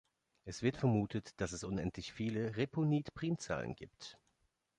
[0.45, 4.17] Es wird vermutet, dass es unendlich viele Repunit-Primzahlen gibt.